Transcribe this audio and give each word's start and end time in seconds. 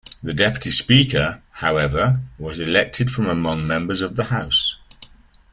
The 0.23 0.33
Deputy 0.33 0.71
Speaker, 0.71 1.43
however, 1.51 2.21
was 2.39 2.59
elected 2.59 3.11
from 3.11 3.27
among 3.27 3.67
members 3.67 4.01
of 4.01 4.15
the 4.15 4.23
House. 4.33 4.79